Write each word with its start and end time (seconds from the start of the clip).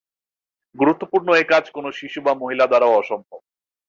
গুরুত্বপূর্ণ 0.75 1.27
এ 1.33 1.43
কাজ 1.43 1.63
কোন 1.71 1.85
শিশু 1.91 2.19
বা 2.21 2.33
মহিলা 2.33 2.65
দ্বারাও 2.67 2.97
অসম্ভব। 2.97 3.39